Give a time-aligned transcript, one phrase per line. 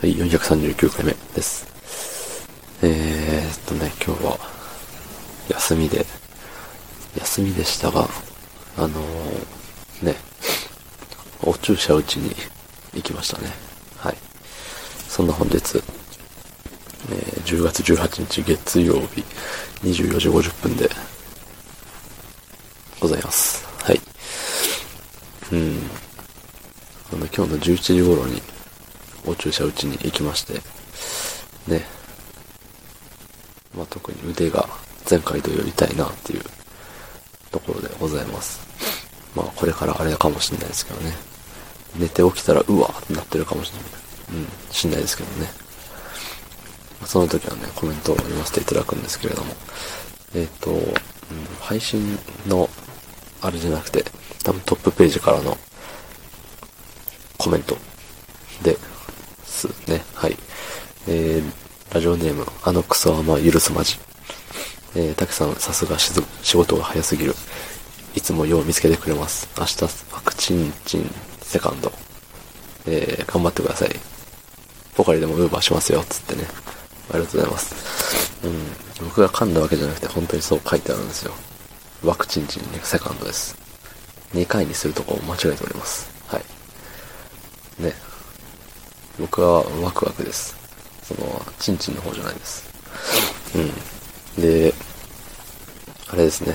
[0.00, 1.66] はい、439回目です。
[2.82, 4.38] えー、っとね、今日は、
[5.48, 6.06] 休みで、
[7.18, 8.06] 休みでしたが、
[8.76, 10.14] あのー、ね、
[11.42, 12.32] お注射打ちに
[12.94, 13.48] 行きましたね。
[13.96, 14.16] はい。
[15.08, 15.82] そんな本日、えー、
[17.42, 19.24] 10月18日月曜日、
[19.82, 20.88] 24時50分で、
[23.00, 23.66] ございます。
[23.82, 24.00] はい。
[25.50, 25.80] うん。
[27.12, 28.40] あの、今日の11時頃に、
[29.28, 30.54] お注射打ちに行きまして、
[31.70, 31.84] ね。
[33.76, 34.66] まあ、特に腕が
[35.08, 36.42] 前回同様痛いなっていう
[37.50, 38.60] ところでございます。
[39.36, 41.12] まあ、これからあれかもしれないですけどね。
[41.98, 43.88] 寝て起きたら、うわーってなってるかもしれない。
[44.30, 45.48] うん、しんないですけどね。
[47.04, 49.54] その時はね、コメントを読ませていただくんですけれども、
[50.34, 50.88] えっ、ー、と、うん、
[51.60, 52.68] 配信の、
[53.40, 54.04] あれじゃなくて、
[54.42, 55.56] 多分トップページからの
[57.38, 57.76] コメント
[58.62, 58.76] で、
[59.66, 60.04] ですね。
[60.14, 60.36] はい。
[61.08, 63.98] えー、ラジオネーム、あのクソはま許すまじ。
[64.94, 67.34] えー、たけさん、さすが仕事が早すぎる。
[68.14, 69.48] いつもよう見つけてくれます。
[69.58, 71.10] 明日、ワクチンチン
[71.40, 71.92] セカンド。
[72.86, 73.90] えー、頑張ってください。
[74.94, 76.44] ポカリでもウーバーしますよ、つってね。
[77.10, 78.44] ありがとうございます。
[78.44, 79.06] うん。
[79.06, 81.32] 僕が噛んだわけじゃなくて、本当にそう書いてあるんですよ。
[82.02, 83.56] ワクチンチンセカンドです。
[84.34, 86.10] 2回にするとこを間違えております。
[86.26, 87.82] はい。
[87.82, 87.92] ね。
[89.18, 90.56] 僕はワクワクです。
[91.02, 92.68] その、チンチンの方じゃないです。
[94.36, 94.42] うん。
[94.42, 94.72] で、
[96.08, 96.54] あれですね。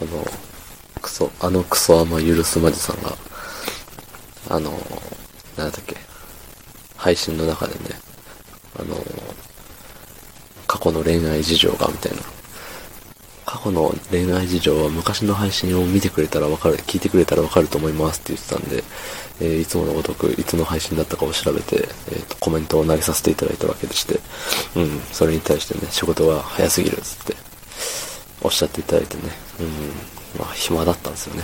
[0.00, 0.24] あの、
[1.00, 3.16] クソ、あのクソ甘許すまじさんが、
[4.48, 4.70] あの、
[5.56, 5.96] なんだっけ、
[6.96, 8.00] 配信の中でね、
[8.78, 8.96] あの、
[10.66, 12.22] 過去の恋愛事情がみたいな
[13.62, 18.82] 過去の恋愛事情は昔の配信を見てくれたらわかる、聞いてくれたらわかると思いますって言ってたんで、
[19.40, 24.18] えー、いつものごとく、いつの配信だったかを調べて、えーと、コメントを投げさせていただいたわけでして、
[24.74, 27.36] うん、それに対してね、仕事が早すぎるっつって、
[28.42, 29.22] おっしゃっていただいてね、
[29.60, 31.42] うん、まあ、暇だったんですよね。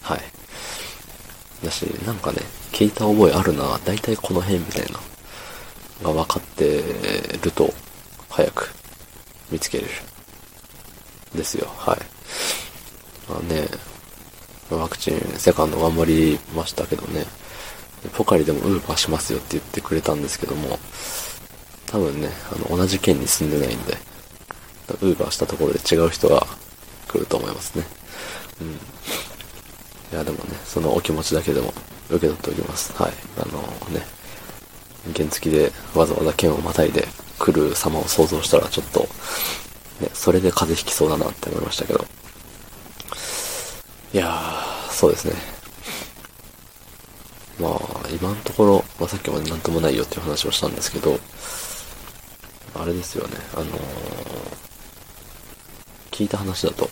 [0.00, 0.20] はい。
[1.62, 2.38] だし、なんかね、
[2.72, 6.82] 聞いた覚えあるな、だいたいこの辺みたいな、が分かって
[7.42, 7.70] ると、
[8.30, 8.70] 早く
[9.50, 9.90] 見つけれる。
[11.34, 11.68] ですよ。
[11.76, 11.98] はい。
[13.30, 13.68] まあね、
[14.70, 17.24] ワクチン、セカンド頑張りましたけどね、
[18.14, 20.78] ポカリでもウーバーしますよって言ってくれたんですけども、
[21.86, 23.94] 多分ね、あの、同じ県に住んでないんで、
[25.00, 26.46] ウーバーしたところで違う人が
[27.08, 27.84] 来ると思いますね。
[28.60, 28.68] うん。
[28.72, 28.74] い
[30.12, 31.72] や、でもね、そのお気持ちだけでも
[32.08, 32.92] 受け取っておきます。
[33.00, 33.12] はい。
[33.38, 33.60] あの
[33.92, 34.04] ね、
[35.14, 37.06] 原付きでわざわざ県をまたいで
[37.38, 39.08] 来る様を想像したらちょっと
[40.00, 42.04] ね、それで風邪ひきそうだなって思いましたけど。
[44.12, 45.34] いやー、そうですね。
[47.60, 51.18] まあ、今のところ、まあ、さっきまでなんともないよっていう話をしたんですけど、
[52.74, 53.70] あれですよね、あのー、
[56.10, 56.88] 聞いた話だと、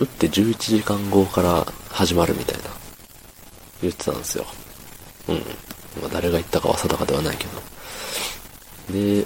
[0.00, 2.64] 打って11時間後から始まるみたいな、
[3.80, 4.44] 言ってたんですよ。
[5.28, 5.36] うん。
[6.02, 7.60] まあ、誰が言ったかは定かではないけど。
[8.92, 9.24] で、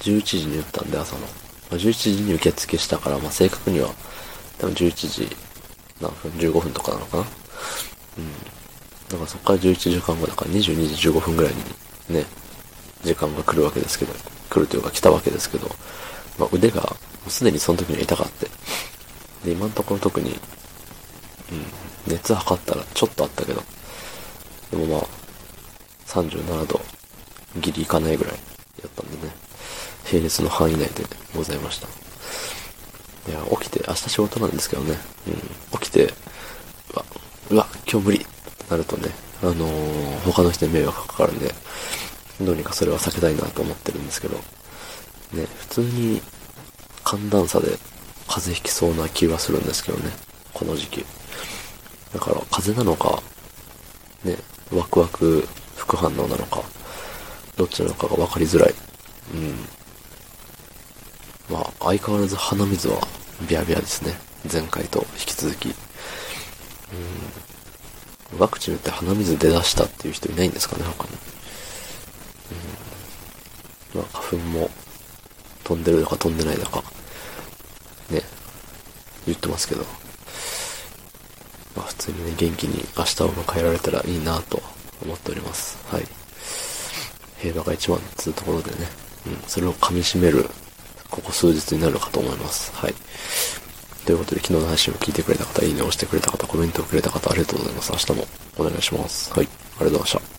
[0.00, 1.26] 11時に打ったんで、朝の。
[1.70, 3.90] まあ、11時に受付したから、まあ、正確には、
[4.58, 5.36] 多分11時
[6.00, 8.32] 何分 ?15 分とかなのかなうん。
[9.08, 11.52] だからそこから11時間後だから22時15分ぐらい
[12.08, 12.26] にね、
[13.02, 14.12] 時間が来るわけですけど、
[14.50, 15.68] 来るというか来たわけですけど、
[16.38, 16.88] まあ、腕がも
[17.28, 18.46] うすでにその時には痛かって。
[19.44, 20.36] で、今のところ特に、うん、
[22.12, 23.62] 熱測ったらちょっとあったけど、
[24.70, 25.06] でもまあ、
[26.06, 26.80] 37度
[27.60, 28.38] ギリいかないぐらいや
[28.86, 29.09] ったん。
[30.10, 31.04] 平熱の範囲内で
[31.36, 31.86] ございました。
[33.30, 34.98] いや、起きて、明日仕事なんですけどね、
[35.72, 36.12] うん、起きて、
[36.92, 37.04] うわ、
[37.50, 38.26] うわ、今日無理って
[38.68, 39.10] なるとね、
[39.40, 41.54] あのー、他の人に迷惑かかるんで、
[42.40, 44.36] どうにかそれは避けたいなと思ってるんですけど、
[45.32, 46.20] ね、普通に
[47.04, 47.78] 寒暖差で
[48.26, 50.10] 風邪ひきそうな気はするんですけどね、
[50.52, 51.06] この時期。
[52.12, 53.22] だから、風邪なのか、
[54.24, 54.36] ね、
[54.72, 55.46] ワクワク
[55.76, 56.62] 副反応なのか、
[57.56, 58.74] どっちなのかが分かりづらい。
[59.34, 59.79] うん。
[61.50, 63.00] まあ、相変わらず鼻水は
[63.48, 64.14] ビャビャですね。
[64.50, 65.68] 前回と引き続き。
[65.68, 65.72] う
[68.36, 68.38] ん。
[68.38, 71.10] ワクチン打って鼻水出だしたっていう人いないんですかね、他に。
[73.94, 74.00] うん。
[74.00, 74.70] まあ、花粉も
[75.64, 76.84] 飛んでるのか飛んでないのか、
[78.10, 78.22] ね、
[79.26, 79.84] 言ってますけど。
[81.76, 84.62] まあ、普通にね、元気に明日を迎えられたらいいなと
[85.02, 85.78] 思っております。
[85.90, 86.06] はい。
[87.38, 88.86] 平和が一番っつうところでね、
[89.26, 90.48] うん、それを噛み締める
[91.10, 92.72] ここ数日になるかと思います。
[92.74, 92.94] はい。
[94.06, 97.92] ということで、昨日の配信を聞いてくれた方、いいねを押してくれた方、コメントをくれた方、ありがとうございます。
[97.92, 98.26] 明日も
[98.58, 99.32] お願いします。
[99.32, 99.46] はい。
[99.46, 100.29] ありがとうございました。